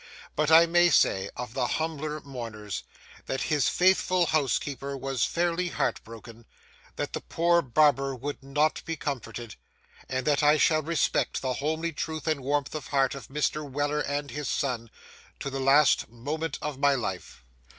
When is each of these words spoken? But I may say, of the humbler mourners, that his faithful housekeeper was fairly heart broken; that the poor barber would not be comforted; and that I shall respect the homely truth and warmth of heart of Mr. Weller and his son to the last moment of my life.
But 0.35 0.49
I 0.49 0.65
may 0.65 0.89
say, 0.89 1.29
of 1.37 1.53
the 1.53 1.67
humbler 1.77 2.21
mourners, 2.21 2.81
that 3.27 3.41
his 3.53 3.69
faithful 3.69 4.25
housekeeper 4.25 4.97
was 4.97 5.25
fairly 5.25 5.67
heart 5.67 6.03
broken; 6.03 6.47
that 6.95 7.13
the 7.13 7.21
poor 7.21 7.61
barber 7.61 8.15
would 8.15 8.41
not 8.41 8.83
be 8.83 8.95
comforted; 8.95 9.57
and 10.09 10.25
that 10.25 10.41
I 10.41 10.57
shall 10.57 10.81
respect 10.81 11.43
the 11.43 11.53
homely 11.53 11.93
truth 11.93 12.25
and 12.25 12.39
warmth 12.41 12.73
of 12.73 12.87
heart 12.87 13.13
of 13.13 13.27
Mr. 13.27 13.63
Weller 13.69 13.99
and 14.01 14.31
his 14.31 14.49
son 14.49 14.89
to 15.39 15.51
the 15.51 15.59
last 15.59 16.09
moment 16.09 16.57
of 16.63 16.79
my 16.79 16.95
life. 16.95 17.45